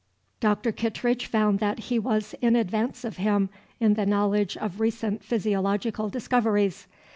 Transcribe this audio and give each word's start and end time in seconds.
Doctor 0.39 0.71
Kittredge 0.71 1.27
found 1.27 1.59
that 1.59 1.77
he 1.77 1.99
was 1.99 2.33
in 2.41 2.55
advance 2.55 3.03
of 3.03 3.17
him 3.17 3.49
in 3.79 3.93
the 3.93 4.05
knowledge 4.07 4.57
of 4.57 4.79
recent 4.79 5.23
physiological 5.23 6.09
discoveries. 6.09 6.87